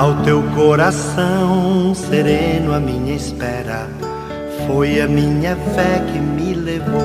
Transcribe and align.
Ao 0.00 0.22
teu 0.22 0.42
coração 0.54 1.94
sereno, 1.94 2.72
a 2.72 2.80
minha 2.80 3.14
espera 3.14 3.86
foi 4.66 4.98
a 4.98 5.06
minha 5.06 5.54
fé 5.54 6.02
que 6.10 6.18
me 6.18 6.54
levou. 6.54 7.04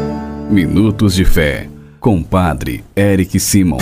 Minutos 0.50 1.14
de 1.14 1.26
Fé, 1.26 1.70
com 2.00 2.24
Padre 2.24 2.86
Eric 2.96 3.38
Simon. 3.38 3.80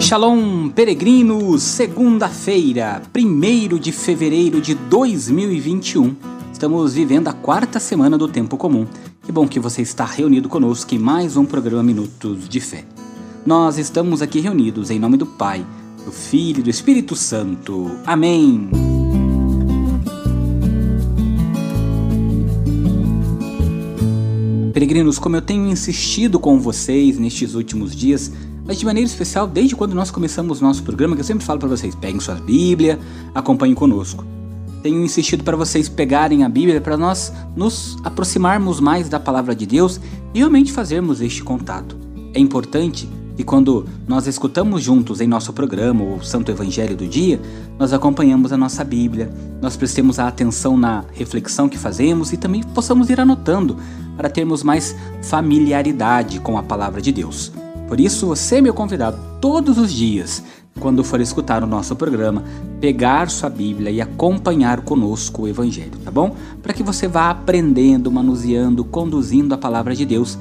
Shalom, 0.00 0.70
peregrinos! 0.70 1.62
Segunda-feira, 1.62 3.02
1 3.14 3.76
de 3.76 3.92
fevereiro 3.92 4.62
de 4.62 4.74
2021. 4.74 6.16
Estamos 6.54 6.94
vivendo 6.94 7.28
a 7.28 7.34
quarta 7.34 7.78
semana 7.78 8.16
do 8.16 8.28
Tempo 8.28 8.56
Comum. 8.56 8.86
Que 9.22 9.30
bom 9.30 9.46
que 9.46 9.60
você 9.60 9.82
está 9.82 10.06
reunido 10.06 10.48
conosco 10.48 10.94
em 10.94 10.98
mais 10.98 11.36
um 11.36 11.44
programa 11.44 11.82
Minutos 11.82 12.48
de 12.48 12.60
Fé. 12.62 12.93
Nós 13.46 13.76
estamos 13.76 14.22
aqui 14.22 14.40
reunidos 14.40 14.90
em 14.90 14.98
nome 14.98 15.18
do 15.18 15.26
Pai, 15.26 15.66
do 16.02 16.10
Filho 16.10 16.60
e 16.60 16.62
do 16.62 16.70
Espírito 16.70 17.14
Santo. 17.14 17.90
Amém. 18.06 18.70
Peregrinos, 24.72 25.18
como 25.18 25.36
eu 25.36 25.42
tenho 25.42 25.66
insistido 25.66 26.40
com 26.40 26.58
vocês 26.58 27.18
nestes 27.18 27.54
últimos 27.54 27.94
dias, 27.94 28.32
mas 28.64 28.78
de 28.78 28.86
maneira 28.86 29.06
especial 29.06 29.46
desde 29.46 29.76
quando 29.76 29.94
nós 29.94 30.10
começamos 30.10 30.62
nosso 30.62 30.82
programa, 30.82 31.14
que 31.14 31.20
eu 31.20 31.26
sempre 31.26 31.44
falo 31.44 31.60
para 31.60 31.68
vocês, 31.68 31.94
peguem 31.94 32.20
sua 32.20 32.36
Bíblia, 32.36 32.98
acompanhem 33.34 33.74
conosco. 33.74 34.24
Tenho 34.82 35.04
insistido 35.04 35.44
para 35.44 35.56
vocês 35.56 35.86
pegarem 35.86 36.44
a 36.44 36.48
Bíblia 36.48 36.80
para 36.80 36.96
nós 36.96 37.30
nos 37.54 37.98
aproximarmos 38.04 38.80
mais 38.80 39.10
da 39.10 39.20
palavra 39.20 39.54
de 39.54 39.66
Deus 39.66 40.00
e 40.32 40.38
realmente 40.38 40.72
fazermos 40.72 41.20
este 41.20 41.42
contato. 41.42 41.94
É 42.32 42.40
importante 42.40 43.06
e 43.36 43.42
quando 43.42 43.84
nós 44.06 44.26
escutamos 44.26 44.82
juntos 44.82 45.20
em 45.20 45.26
nosso 45.26 45.52
programa 45.52 46.04
o 46.04 46.22
Santo 46.22 46.52
Evangelho 46.52 46.96
do 46.96 47.06
Dia, 47.06 47.40
nós 47.78 47.92
acompanhamos 47.92 48.52
a 48.52 48.56
nossa 48.56 48.84
Bíblia, 48.84 49.30
nós 49.60 49.76
prestemos 49.76 50.20
a 50.20 50.28
atenção 50.28 50.76
na 50.76 51.04
reflexão 51.12 51.68
que 51.68 51.76
fazemos 51.76 52.32
e 52.32 52.36
também 52.36 52.62
possamos 52.62 53.10
ir 53.10 53.18
anotando 53.18 53.76
para 54.16 54.30
termos 54.30 54.62
mais 54.62 54.94
familiaridade 55.22 56.38
com 56.38 56.56
a 56.56 56.62
palavra 56.62 57.02
de 57.02 57.10
Deus. 57.10 57.50
Por 57.88 57.98
isso, 57.98 58.28
você 58.28 58.56
é 58.56 58.60
meu 58.60 58.72
convidado 58.72 59.18
todos 59.40 59.78
os 59.78 59.92
dias, 59.92 60.42
quando 60.78 61.02
for 61.02 61.20
escutar 61.20 61.62
o 61.62 61.66
nosso 61.66 61.94
programa, 61.96 62.44
pegar 62.80 63.28
sua 63.30 63.50
Bíblia 63.50 63.90
e 63.90 64.00
acompanhar 64.00 64.82
conosco 64.82 65.42
o 65.42 65.48
Evangelho, 65.48 65.98
tá 66.04 66.10
bom? 66.10 66.36
Para 66.62 66.72
que 66.72 66.82
você 66.84 67.08
vá 67.08 67.30
aprendendo, 67.30 68.10
manuseando, 68.12 68.84
conduzindo 68.84 69.54
a 69.54 69.58
palavra 69.58 69.94
de 69.94 70.04
Deus 70.04 70.38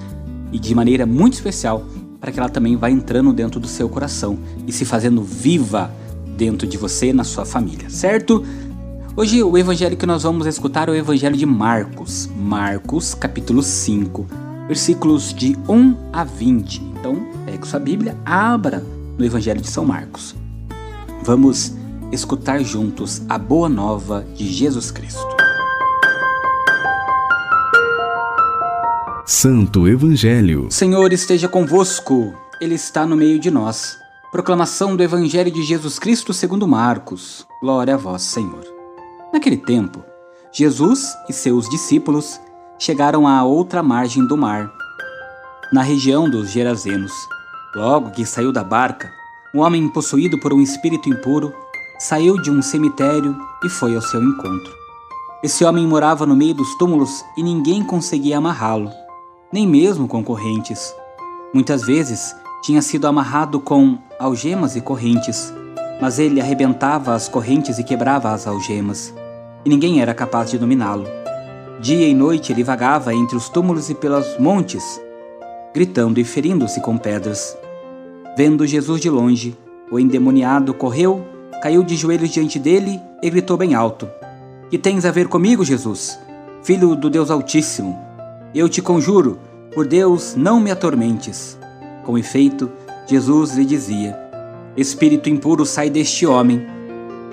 e 0.52 0.60
de 0.60 0.74
maneira 0.76 1.06
muito 1.06 1.34
especial 1.34 1.84
para 2.24 2.32
que 2.32 2.40
ela 2.40 2.48
também 2.48 2.78
vá 2.78 2.90
entrando 2.90 3.34
dentro 3.34 3.60
do 3.60 3.68
seu 3.68 3.90
coração 3.90 4.40
e 4.66 4.72
se 4.72 4.86
fazendo 4.86 5.22
viva 5.22 5.92
dentro 6.38 6.66
de 6.66 6.78
você 6.78 7.10
e 7.10 7.14
na 7.14 7.26
sua 7.26 7.44
família, 7.44 7.90
certo? 7.90 8.42
Hoje 9.14 9.44
o 9.44 9.58
evangelho 9.58 9.98
que 9.98 10.06
nós 10.06 10.24
vamos 10.24 10.48
escutar 10.48 10.88
é 10.88 10.94
o 10.94 10.96
evangelho 10.96 11.36
de 11.36 11.46
Marcos, 11.46 12.30
Marcos, 12.34 13.14
capítulo 13.14 13.62
5, 13.62 14.26
versículos 14.70 15.34
de 15.34 15.58
1 15.68 15.96
a 16.14 16.24
20. 16.24 16.82
Então, 16.98 17.28
pegue 17.46 17.68
sua 17.68 17.82
Bíblia, 17.82 18.18
abra 18.26 18.82
no 19.18 19.26
evangelho 19.26 19.60
de 19.60 19.68
São 19.68 19.84
Marcos. 19.84 20.34
Vamos 21.26 21.74
escutar 22.10 22.64
juntos 22.64 23.22
a 23.28 23.38
boa 23.38 23.68
nova 23.68 24.26
de 24.34 24.48
Jesus 24.48 24.92
Cristo. 24.92 25.43
Santo 29.34 29.88
Evangelho. 29.88 30.68
Senhor 30.70 31.12
esteja 31.12 31.48
convosco, 31.50 32.36
Ele 32.62 32.76
está 32.76 33.04
no 33.04 33.16
meio 33.16 33.40
de 33.40 33.50
nós. 33.50 33.98
Proclamação 34.32 34.96
do 34.96 35.02
Evangelho 35.02 35.52
de 35.52 35.64
Jesus 35.64 35.98
Cristo 35.98 36.32
segundo 36.32 36.68
Marcos. 36.68 37.46
Glória 37.60 37.96
a 37.96 37.98
vós, 37.98 38.22
Senhor. 38.22 38.64
Naquele 39.34 39.58
tempo, 39.58 40.04
Jesus 40.52 41.18
e 41.28 41.34
seus 41.34 41.68
discípulos 41.68 42.40
chegaram 42.78 43.28
à 43.28 43.44
outra 43.44 43.82
margem 43.82 44.26
do 44.28 44.38
mar, 44.38 44.72
na 45.74 45.82
região 45.82 46.30
dos 46.30 46.52
Gerazenos. 46.52 47.12
Logo 47.76 48.12
que 48.12 48.28
saiu 48.28 48.52
da 48.52 48.64
barca, 48.64 49.12
um 49.54 49.62
homem 49.62 49.90
possuído 49.90 50.40
por 50.40 50.54
um 50.54 50.62
espírito 50.62 51.10
impuro 51.10 51.52
saiu 51.98 52.40
de 52.40 52.52
um 52.52 52.62
cemitério 52.62 53.36
e 53.66 53.70
foi 53.70 53.96
ao 53.96 54.02
seu 54.02 54.24
encontro. 54.24 54.72
Esse 55.44 55.66
homem 55.66 55.88
morava 55.88 56.24
no 56.24 56.36
meio 56.36 56.54
dos 56.54 56.78
túmulos 56.78 57.26
e 57.36 57.42
ninguém 57.42 57.84
conseguia 57.84 58.38
amarrá-lo 58.38 59.03
nem 59.54 59.68
mesmo 59.68 60.08
com 60.08 60.24
correntes. 60.24 60.96
Muitas 61.54 61.84
vezes 61.84 62.36
tinha 62.64 62.82
sido 62.82 63.06
amarrado 63.06 63.60
com 63.60 64.00
algemas 64.18 64.76
e 64.76 64.82
correntes, 64.82 65.54
mas 66.02 66.18
ele 66.18 66.42
arrebentava 66.42 67.14
as 67.14 67.30
correntes 67.30 67.78
e 67.78 67.84
quebrava 67.84 68.32
as 68.32 68.48
algemas, 68.48 69.14
e 69.64 69.70
ninguém 69.70 70.02
era 70.02 70.12
capaz 70.12 70.50
de 70.50 70.58
dominá-lo. 70.58 71.06
Dia 71.80 72.08
e 72.08 72.16
noite 72.16 72.52
ele 72.52 72.64
vagava 72.64 73.14
entre 73.14 73.38
os 73.38 73.48
túmulos 73.48 73.92
e 73.92 73.94
pelos 73.94 74.40
montes, 74.40 75.00
gritando 75.72 76.20
e 76.20 76.24
ferindo-se 76.24 76.82
com 76.82 76.98
pedras. 76.98 77.56
Vendo 78.36 78.66
Jesus 78.66 79.00
de 79.00 79.10
longe, 79.10 79.56
o 79.92 80.00
endemoniado 80.00 80.74
correu, 80.74 81.24
caiu 81.62 81.84
de 81.84 81.96
joelhos 81.96 82.32
diante 82.32 82.58
dele 82.58 83.00
e 83.22 83.30
gritou 83.30 83.56
bem 83.56 83.76
alto: 83.76 84.10
Que 84.72 84.80
tens 84.80 85.06
a 85.06 85.12
ver 85.12 85.28
comigo, 85.28 85.64
Jesus, 85.64 86.20
filho 86.64 86.96
do 86.96 87.08
Deus 87.08 87.30
Altíssimo? 87.30 88.03
Eu 88.56 88.70
te 88.70 88.84
conjuro, 88.84 89.40
por 89.74 89.88
Deus, 89.88 90.36
não 90.36 90.60
me 90.60 90.70
atormentes. 90.70 91.58
Com 92.06 92.20
efeito, 92.20 92.70
Jesus 93.08 93.56
lhe 93.56 93.66
dizia: 93.66 94.16
Espírito 94.78 95.28
impuro, 95.28 95.66
sai 95.66 95.90
deste 95.90 96.28
homem. 96.28 96.64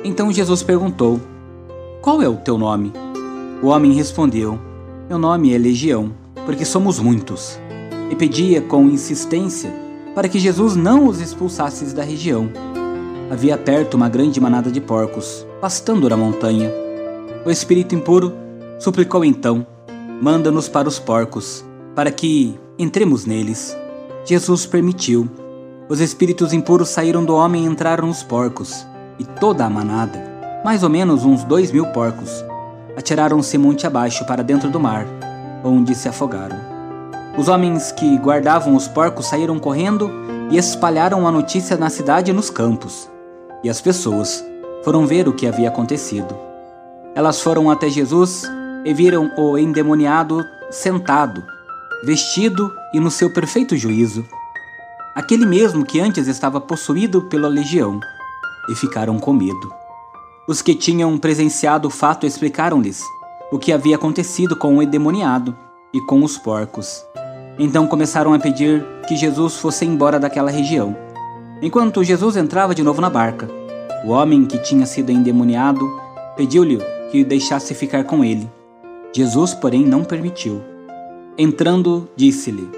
Então 0.03 0.32
Jesus 0.32 0.62
perguntou: 0.62 1.20
Qual 2.00 2.22
é 2.22 2.28
o 2.28 2.36
teu 2.36 2.56
nome? 2.56 2.91
O 3.62 3.66
homem 3.66 3.92
respondeu: 3.92 4.58
Meu 5.10 5.19
nome 5.19 5.54
é 5.54 5.58
Legião, 5.58 6.10
porque 6.47 6.64
somos 6.64 6.98
muitos. 6.98 7.60
E 8.10 8.16
pedia 8.16 8.62
com 8.62 8.87
insistência 8.87 9.70
para 10.14 10.26
que 10.26 10.38
Jesus 10.38 10.75
não 10.75 11.06
os 11.06 11.20
expulsasse 11.20 11.94
da 11.94 12.02
região. 12.02 12.48
Havia 13.31 13.58
perto 13.58 13.94
uma 13.94 14.08
grande 14.08 14.41
manada 14.41 14.70
de 14.70 14.81
porcos, 14.81 15.47
pastando 15.60 16.08
na 16.08 16.16
montanha. 16.16 16.72
O 17.44 17.50
espírito 17.50 17.94
impuro 17.94 18.32
suplicou 18.78 19.22
então: 19.22 19.66
manda-nos 20.20 20.69
para 20.69 20.86
os 20.86 20.98
porcos, 20.98 21.64
para 21.94 22.10
que 22.10 22.58
entremos 22.78 23.25
neles. 23.25 23.76
Jesus 24.25 24.66
permitiu. 24.66 25.28
Os 25.88 26.00
espíritos 26.00 26.53
impuros 26.53 26.91
saíram 26.91 27.25
do 27.25 27.34
homem 27.34 27.64
e 27.64 27.66
entraram 27.66 28.06
nos 28.06 28.22
porcos, 28.22 28.86
e 29.19 29.25
toda 29.25 29.64
a 29.64 29.70
manada, 29.70 30.22
mais 30.64 30.82
ou 30.82 30.91
menos 30.91 31.25
uns 31.25 31.42
dois 31.42 31.72
mil 31.72 31.86
porcos, 31.86 32.44
atiraram-se 32.97 33.56
monte 33.56 33.86
abaixo 33.86 34.25
para 34.26 34.44
dentro 34.44 34.70
do 34.70 34.78
mar, 34.78 35.06
onde 35.64 35.94
se 35.94 36.08
afogaram. 36.08 36.56
Os 37.37 37.48
homens 37.48 37.91
que 37.91 38.19
guardavam 38.19 38.76
os 38.76 38.87
porcos 38.87 39.26
saíram 39.26 39.58
correndo 39.58 40.10
e 40.50 40.58
espalharam 40.58 41.26
a 41.26 41.32
notícia 41.32 41.76
na 41.76 41.88
cidade 41.88 42.31
e 42.31 42.34
nos 42.34 42.50
campos. 42.50 43.08
E 43.64 43.70
as 43.70 43.81
pessoas 43.81 44.44
foram 44.82 45.06
ver 45.06 45.28
o 45.28 45.32
que 45.32 45.47
havia 45.47 45.69
acontecido. 45.69 46.37
Elas 47.14 47.41
foram 47.41 47.70
até 47.70 47.88
Jesus 47.88 48.44
e 48.85 48.95
viram 48.95 49.31
o 49.37 49.59
endemoniado 49.59 50.45
sentado, 50.71 51.45
vestido 52.05 52.73
e 52.93 53.01
no 53.01 53.11
seu 53.11 53.31
perfeito 53.31 53.77
juízo, 53.77 54.25
aquele 55.15 55.45
mesmo 55.45 55.85
que 55.85 56.01
antes 56.01 56.27
estava 56.27 56.61
possuído 56.61 57.23
pela 57.23 57.49
legião, 57.49 58.01
e 58.69 58.75
ficaram 58.75 59.19
com 59.19 59.33
medo. 59.33 59.73
Os 60.47 60.63
que 60.63 60.75
tinham 60.75 61.17
presenciado 61.19 61.89
o 61.89 61.91
fato 61.91 62.27
explicaram-lhes 62.27 63.05
o 63.53 63.59
que 63.59 63.73
havia 63.73 63.97
acontecido 63.97 64.57
com 64.57 64.77
o 64.77 64.83
endemoniado 64.83 65.57
e 65.93 66.01
com 66.03 66.23
os 66.23 66.39
porcos. 66.39 67.05
Então 67.59 67.87
começaram 67.87 68.33
a 68.33 68.39
pedir 68.39 68.85
que 69.09 69.17
Jesus 69.17 69.57
fosse 69.57 69.85
embora 69.85 70.19
daquela 70.19 70.51
região. 70.51 70.97
Enquanto 71.61 72.05
Jesus 72.05 72.37
entrava 72.37 72.75
de 72.75 72.83
novo 72.83 73.01
na 73.01 73.11
barca, 73.11 73.49
o 74.05 74.11
homem 74.11 74.47
que 74.47 74.59
tinha 74.59 74.87
sido 74.87 75.11
endemoniado 75.11 75.87
pediu-lhe 76.37 76.79
que 77.11 77.23
o 77.23 77.26
deixasse 77.26 77.75
ficar 77.75 78.05
com 78.05 78.25
ele. 78.25 78.49
Jesus, 79.12 79.55
porém, 79.55 79.85
não 79.85 80.05
permitiu. 80.05 80.62
Entrando, 81.37 82.09
disse-lhe: 82.15 82.69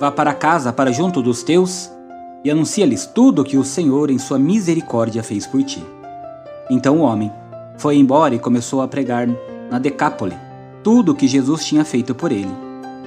Vá 0.00 0.10
para 0.10 0.34
casa, 0.34 0.72
para 0.72 0.92
junto 0.92 1.22
dos 1.22 1.42
teus, 1.42 1.90
e 2.44 2.50
anuncia-lhes 2.50 3.06
tudo 3.06 3.42
o 3.42 3.44
que 3.44 3.56
o 3.56 3.64
Senhor, 3.64 4.10
em 4.10 4.18
sua 4.18 4.38
misericórdia, 4.38 5.22
fez 5.22 5.46
por 5.46 5.62
ti. 5.62 5.84
Então 6.70 6.98
o 6.98 7.02
homem 7.02 7.32
foi 7.76 7.96
embora 7.96 8.34
e 8.34 8.38
começou 8.38 8.82
a 8.82 8.88
pregar 8.88 9.28
na 9.70 9.78
Decápole 9.78 10.36
tudo 10.82 11.12
o 11.12 11.14
que 11.14 11.28
Jesus 11.28 11.64
tinha 11.64 11.84
feito 11.84 12.14
por 12.14 12.32
ele, 12.32 12.54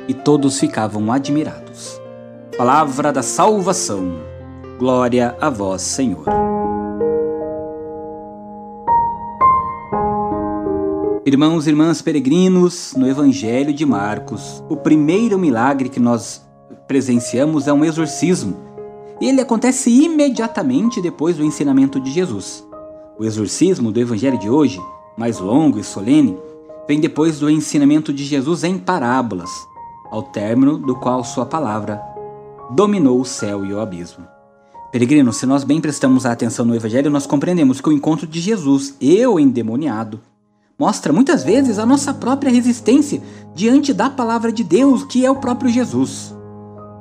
e 0.08 0.14
todos 0.14 0.60
ficavam 0.60 1.12
admirados. 1.12 2.00
Palavra 2.58 3.12
da 3.12 3.24
salvação. 3.24 4.20
Glória 4.78 5.36
a 5.40 5.50
vós, 5.50 5.81
Senhor. 5.81 6.52
Irmãos 11.25 11.66
e 11.66 11.70
irmãs 11.70 12.02
peregrinos, 12.02 12.94
no 12.98 13.08
Evangelho 13.08 13.74
de 13.74 13.86
Marcos, 13.86 14.62
o 14.68 14.75
primeiro 14.75 15.40
milagre 15.40 15.88
que 15.88 16.00
nós 16.00 16.46
presenciamos 16.86 17.66
é 17.66 17.72
um 17.72 17.86
exorcismo. 17.86 18.58
ele 19.22 19.40
acontece 19.40 19.90
imediatamente 19.90 21.02
depois 21.02 21.38
do 21.38 21.46
ensinamento 21.46 21.98
de 21.98 22.12
Jesus. 22.12 22.68
O 23.18 23.24
exorcismo 23.24 23.90
do 23.90 24.02
evangelho 24.02 24.38
de 24.38 24.50
hoje, 24.50 24.81
mais 25.18 25.40
longo 25.40 25.80
e 25.80 25.84
solene, 25.84 26.38
vem 26.90 27.00
depois 27.00 27.40
do 27.40 27.50
ensinamento 27.50 28.12
de 28.12 28.25
Jesus 28.25 28.66
em 28.66 28.78
parábolas, 28.78 29.50
ao 30.12 30.24
término 30.24 30.78
do 30.78 30.94
qual 30.94 31.24
sua 31.24 31.46
palavra 31.46 32.02
dominou 32.72 33.22
o 33.22 33.25
céu 33.25 33.66
e 33.66 33.72
o 33.72 33.80
abismo. 33.80 34.28
Peregrino, 34.92 35.31
se 35.31 35.46
nós 35.46 35.64
bem 35.64 35.80
prestamos 35.80 36.25
atenção 36.25 36.66
no 36.66 36.75
evangelho, 36.75 37.10
nós 37.10 37.25
compreendemos 37.25 37.80
que 37.80 37.88
o 37.88 37.94
encontro 37.94 38.28
de 38.28 38.42
Jesus 38.42 38.98
e 39.00 39.25
o 39.25 39.40
endemoniado 39.40 40.20
mostra 40.80 41.14
muitas 41.14 41.44
vezes 41.44 41.78
a 41.80 41.86
nossa 41.86 42.14
própria 42.14 42.52
resistência 42.52 43.22
diante 43.54 43.94
da 43.94 44.10
palavra 44.10 44.52
de 44.52 44.64
Deus, 44.64 45.04
que 45.04 45.25
é 45.25 45.31
o 45.31 45.36
próprio 45.36 45.72
Jesus. 45.72 46.36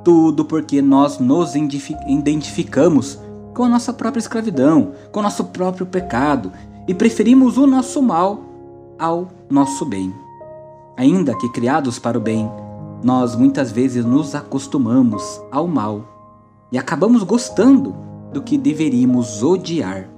Tudo 0.03 0.45
porque 0.45 0.81
nós 0.81 1.19
nos 1.19 1.53
identificamos 1.55 3.17
com 3.53 3.63
a 3.63 3.69
nossa 3.69 3.93
própria 3.93 4.19
escravidão, 4.19 4.91
com 5.11 5.19
o 5.19 5.23
nosso 5.23 5.45
próprio 5.45 5.85
pecado 5.85 6.51
e 6.87 6.93
preferimos 6.93 7.57
o 7.57 7.65
nosso 7.65 8.01
mal 8.01 8.41
ao 8.99 9.29
nosso 9.49 9.85
bem. 9.85 10.13
Ainda 10.97 11.35
que 11.35 11.49
criados 11.49 11.97
para 11.97 12.17
o 12.17 12.21
bem, 12.21 12.49
nós 13.03 13.35
muitas 13.35 13.71
vezes 13.71 14.05
nos 14.05 14.35
acostumamos 14.35 15.41
ao 15.51 15.67
mal 15.67 16.07
e 16.71 16.77
acabamos 16.77 17.23
gostando 17.23 17.95
do 18.31 18.41
que 18.41 18.57
deveríamos 18.57 19.43
odiar. 19.43 20.12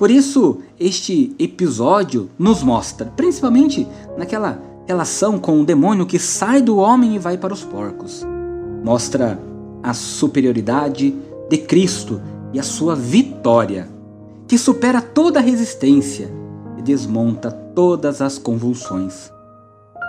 Por 0.00 0.10
isso, 0.10 0.60
este 0.80 1.36
episódio 1.38 2.30
nos 2.38 2.62
mostra, 2.62 3.12
principalmente 3.14 3.86
naquela 4.16 4.58
relação 4.86 5.38
com 5.38 5.60
o 5.60 5.64
demônio 5.64 6.06
que 6.06 6.18
sai 6.18 6.62
do 6.62 6.78
homem 6.78 7.16
e 7.16 7.18
vai 7.18 7.36
para 7.36 7.52
os 7.52 7.62
porcos. 7.62 8.26
Mostra 8.82 9.38
a 9.82 9.92
superioridade 9.92 11.14
de 11.50 11.58
Cristo 11.58 12.18
e 12.50 12.58
a 12.58 12.62
sua 12.62 12.96
vitória, 12.96 13.90
que 14.48 14.56
supera 14.56 15.02
toda 15.02 15.38
resistência 15.38 16.32
e 16.78 16.82
desmonta 16.82 17.50
todas 17.50 18.22
as 18.22 18.38
convulsões. 18.38 19.30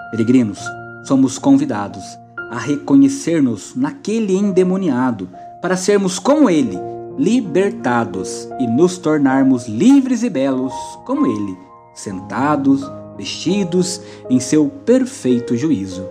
Peregrinos, 0.09 0.59
somos 1.03 1.37
convidados 1.37 2.05
a 2.49 2.57
reconhecer-nos 2.57 3.75
naquele 3.75 4.37
endemoniado 4.37 5.27
para 5.61 5.75
sermos 5.75 6.17
como 6.17 6.49
ele 6.49 6.79
libertados 7.17 8.47
e 8.59 8.67
nos 8.67 8.97
tornarmos 8.97 9.67
livres 9.67 10.23
e 10.23 10.29
belos 10.29 10.73
como 11.05 11.25
Ele, 11.25 11.57
sentados, 11.93 12.81
vestidos 13.17 14.01
em 14.29 14.39
seu 14.39 14.67
perfeito 14.67 15.55
juízo. 15.55 16.05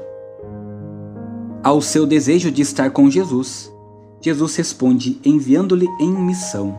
Ao 1.62 1.81
seu 1.81 2.06
desejo 2.06 2.50
de 2.50 2.62
estar 2.62 2.91
com 2.91 3.11
Jesus, 3.11 3.73
Jesus 4.20 4.56
responde 4.56 5.20
enviando-lhe 5.25 5.87
em 6.00 6.11
missão. 6.11 6.79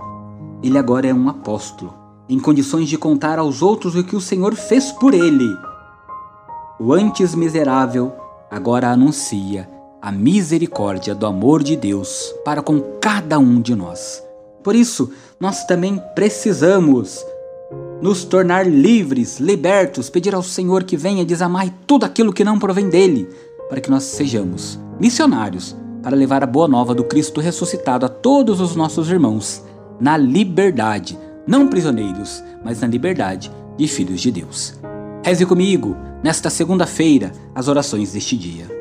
Ele 0.64 0.78
agora 0.78 1.08
é 1.08 1.14
um 1.14 1.28
apóstolo, 1.28 1.94
em 2.30 2.40
condições 2.40 2.88
de 2.88 2.98
contar 2.98 3.40
aos 3.40 3.62
outros 3.62 3.96
o 3.96 4.04
que 4.04 4.16
o 4.16 4.22
Senhor 4.22 4.56
fez 4.56 4.92
por 4.92 5.14
ele. 5.14 5.50
O 6.80 6.94
antes 6.94 7.36
miserável 7.36 8.14
agora 8.50 8.90
anuncia 8.90 9.70
a 10.02 10.12
misericórdia 10.12 11.14
do 11.14 11.26
amor 11.28 11.62
de 11.62 11.76
Deus 11.76 12.34
para 12.44 12.62
com 12.62 12.82
cada 13.00 13.38
um 13.38 13.62
de 13.62 13.76
nós. 13.76 14.24
Por 14.64 14.76
isso, 14.76 15.12
nós 15.40 15.66
também 15.66 16.02
precisamos 16.16 17.24
nos 18.02 18.24
tornar 18.24 18.68
livres, 18.68 19.40
libertos, 19.40 20.10
pedir 20.10 20.34
ao 20.34 20.42
Senhor 20.42 20.84
que 20.84 20.98
venha 20.98 21.24
desamar 21.24 21.70
tudo 21.86 22.04
aquilo 22.04 22.34
que 22.34 22.44
não 22.44 22.58
provém 22.58 22.90
dele, 22.90 23.30
para 23.70 23.80
que 23.80 23.92
nós 23.92 24.04
sejamos 24.04 24.80
missionários 25.00 25.76
para 26.02 26.16
levar 26.16 26.44
a 26.44 26.48
boa 26.48 26.68
nova 26.68 26.96
do 26.96 27.04
Cristo 27.04 27.40
ressuscitado 27.40 28.06
a 28.06 28.10
todos 28.10 28.60
os 28.60 28.76
nossos 28.76 29.10
irmãos, 29.10 29.64
na 30.00 30.18
liberdade, 30.18 31.18
não 31.46 31.68
prisioneiros, 31.68 32.44
mas 32.64 32.82
na 32.82 32.88
liberdade 32.88 33.52
de 33.78 33.88
filhos 33.88 34.20
de 34.20 34.32
Deus. 34.32 34.74
Reze 35.24 35.46
comigo, 35.46 35.96
nesta 36.24 36.50
segunda-feira, 36.50 37.32
as 37.54 37.68
orações 37.68 38.14
deste 38.14 38.36
dia. 38.36 38.81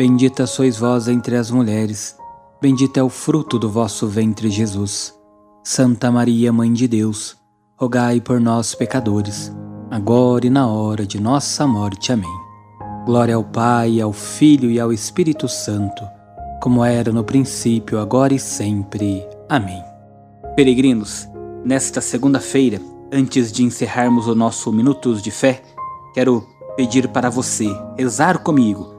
Bendita 0.00 0.46
sois 0.46 0.78
vós 0.78 1.08
entre 1.08 1.36
as 1.36 1.50
mulheres, 1.50 2.16
bendito 2.58 2.96
é 2.96 3.02
o 3.02 3.10
fruto 3.10 3.58
do 3.58 3.68
vosso 3.68 4.06
ventre, 4.06 4.48
Jesus. 4.48 5.14
Santa 5.62 6.10
Maria, 6.10 6.50
Mãe 6.50 6.72
de 6.72 6.88
Deus, 6.88 7.36
rogai 7.76 8.18
por 8.18 8.40
nós, 8.40 8.74
pecadores, 8.74 9.54
agora 9.90 10.46
e 10.46 10.48
na 10.48 10.66
hora 10.66 11.06
de 11.06 11.20
nossa 11.20 11.66
morte. 11.66 12.14
Amém. 12.14 12.32
Glória 13.04 13.34
ao 13.34 13.44
Pai, 13.44 14.00
ao 14.00 14.10
Filho 14.10 14.70
e 14.70 14.80
ao 14.80 14.90
Espírito 14.90 15.46
Santo, 15.46 16.02
como 16.62 16.82
era 16.82 17.12
no 17.12 17.22
princípio, 17.22 17.98
agora 17.98 18.32
e 18.32 18.38
sempre. 18.38 19.22
Amém. 19.50 19.84
Peregrinos, 20.56 21.28
nesta 21.62 22.00
segunda-feira, 22.00 22.80
antes 23.12 23.52
de 23.52 23.62
encerrarmos 23.64 24.28
o 24.28 24.34
nosso 24.34 24.72
Minutos 24.72 25.20
de 25.20 25.30
Fé, 25.30 25.62
quero 26.14 26.42
pedir 26.74 27.06
para 27.08 27.28
você 27.28 27.66
rezar 27.98 28.38
comigo 28.38 28.98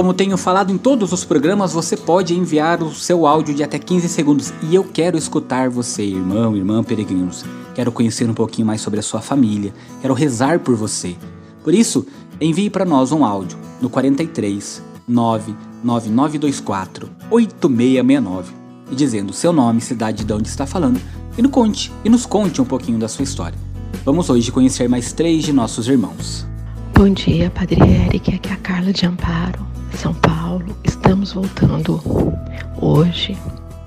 Como 0.00 0.14
tenho 0.14 0.38
falado 0.38 0.72
em 0.72 0.78
todos 0.78 1.12
os 1.12 1.26
programas, 1.26 1.74
você 1.74 1.94
pode 1.94 2.34
enviar 2.34 2.82
o 2.82 2.90
seu 2.90 3.26
áudio 3.26 3.54
de 3.54 3.62
até 3.62 3.78
15 3.78 4.08
segundos 4.08 4.50
e 4.62 4.74
eu 4.74 4.82
quero 4.82 5.18
escutar 5.18 5.68
você, 5.68 6.02
irmão, 6.02 6.56
irmã, 6.56 6.82
peregrinos. 6.82 7.44
Quero 7.74 7.92
conhecer 7.92 8.26
um 8.26 8.32
pouquinho 8.32 8.66
mais 8.66 8.80
sobre 8.80 8.98
a 8.98 9.02
sua 9.02 9.20
família, 9.20 9.74
quero 10.00 10.14
rezar 10.14 10.60
por 10.60 10.74
você. 10.74 11.14
Por 11.62 11.74
isso, 11.74 12.06
envie 12.40 12.70
para 12.70 12.86
nós 12.86 13.12
um 13.12 13.26
áudio 13.26 13.58
no 13.78 13.90
43 13.90 14.82
99924 15.06 17.10
8669 17.30 18.54
e 18.90 18.94
dizendo 18.94 19.34
seu 19.34 19.52
nome, 19.52 19.82
cidade 19.82 20.24
de 20.24 20.32
onde 20.32 20.48
está 20.48 20.64
falando 20.64 20.98
e 21.36 21.42
nos 21.42 21.52
conte 21.52 21.92
e 22.02 22.08
nos 22.08 22.24
conte 22.24 22.62
um 22.62 22.64
pouquinho 22.64 22.98
da 22.98 23.06
sua 23.06 23.24
história. 23.24 23.58
Vamos 24.02 24.30
hoje 24.30 24.50
conhecer 24.50 24.88
mais 24.88 25.12
três 25.12 25.44
de 25.44 25.52
nossos 25.52 25.88
irmãos. 25.88 26.48
Bom 26.94 27.10
dia, 27.10 27.50
Padre 27.50 27.82
Eric. 27.82 28.34
Aqui 28.34 28.48
é 28.48 28.52
a 28.52 28.56
Carla 28.56 28.92
de 28.92 29.06
Amparo, 29.06 29.69
São 29.94 30.14
Paulo. 30.14 30.76
Estamos 30.84 31.32
voltando 31.32 32.00
hoje 32.80 33.36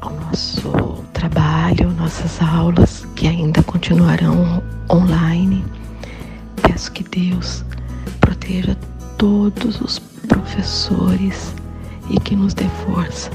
ao 0.01 0.11
nosso 0.13 0.71
trabalho, 1.13 1.91
nossas 1.91 2.41
aulas, 2.41 3.05
que 3.15 3.27
ainda 3.27 3.61
continuarão 3.63 4.61
online. 4.91 5.63
Peço 6.61 6.91
que 6.91 7.03
Deus 7.03 7.63
proteja 8.19 8.77
todos 9.17 9.79
os 9.81 9.99
professores 10.27 11.53
e 12.09 12.19
que 12.19 12.35
nos 12.35 12.53
dê 12.53 12.65
força 12.85 13.29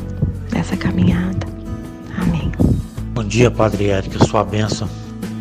nessa 0.52 0.76
caminhada. 0.76 1.46
Amém. 2.20 2.52
Bom 3.14 3.24
dia, 3.24 3.50
Padre 3.50 3.88
Érica, 3.88 4.24
sua 4.24 4.44
bênção. 4.44 4.88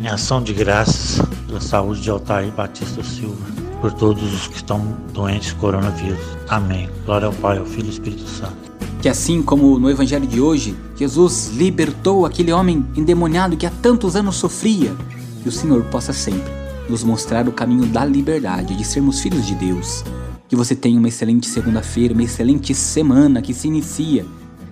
Em 0.02 0.08
ação 0.08 0.42
de 0.42 0.52
graças 0.52 1.20
pela 1.46 1.60
saúde 1.60 2.00
de 2.00 2.10
Altair 2.10 2.52
Batista 2.52 3.02
Silva, 3.02 3.44
por 3.80 3.92
todos 3.92 4.32
os 4.32 4.46
que 4.48 4.56
estão 4.56 4.96
doentes 5.12 5.52
com 5.52 5.60
coronavírus. 5.60 6.18
Amém. 6.48 6.88
Glória 7.04 7.26
ao 7.26 7.32
Pai, 7.32 7.58
ao 7.58 7.66
Filho 7.66 7.84
e 7.84 7.88
ao 7.88 7.92
Espírito 7.92 8.28
Santo. 8.28 8.56
Que 9.00 9.08
assim 9.08 9.42
como 9.42 9.78
no 9.78 9.88
Evangelho 9.88 10.26
de 10.26 10.40
hoje, 10.40 10.76
Jesus 10.96 11.52
libertou 11.54 12.26
aquele 12.26 12.52
homem 12.52 12.84
endemoniado 12.96 13.56
que 13.56 13.66
há 13.66 13.70
tantos 13.70 14.16
anos 14.16 14.36
sofria, 14.36 14.94
que 15.42 15.48
o 15.48 15.52
Senhor 15.52 15.84
possa 15.84 16.12
sempre 16.12 16.58
nos 16.88 17.04
mostrar 17.04 17.46
o 17.46 17.52
caminho 17.52 17.86
da 17.86 18.04
liberdade, 18.04 18.74
de 18.74 18.84
sermos 18.84 19.20
filhos 19.20 19.46
de 19.46 19.54
Deus. 19.54 20.02
Que 20.48 20.56
você 20.56 20.74
tenha 20.74 20.98
uma 20.98 21.08
excelente 21.08 21.46
segunda-feira, 21.46 22.14
uma 22.14 22.22
excelente 22.22 22.74
semana 22.74 23.42
que 23.42 23.52
se 23.52 23.68
inicia 23.68 24.24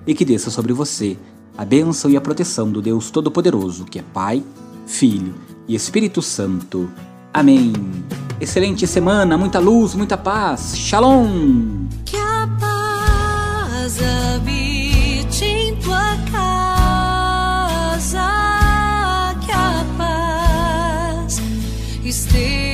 e 0.07 0.15
que 0.15 0.25
desça 0.25 0.51
sobre 0.51 0.73
você 0.73 1.17
a 1.57 1.65
bênção 1.65 2.11
e 2.11 2.17
a 2.17 2.21
proteção 2.21 2.71
do 2.71 2.83
Deus 2.83 3.11
Todo-Poderoso, 3.11 3.85
que 3.85 3.99
é 3.99 4.03
Pai, 4.03 4.43
Filho 4.87 5.35
e 5.69 5.75
Espírito 5.75 6.23
Santo. 6.23 6.89
Amém. 7.33 7.73
Excelente 8.39 8.87
semana, 8.87 9.39
muita 9.39 9.59
luz, 9.59 9.95
muita 9.95 10.17
paz. 10.17 10.77
Shalom! 10.77 11.87
Que 12.05 12.19
a 12.19 12.47
paz 12.61 13.99
habite 14.35 15.45
em 15.45 15.75
tua 15.77 16.17
casa, 16.31 18.29
que 19.43 19.51
a 19.51 19.85
paz 19.97 21.41
esteja. 22.05 22.66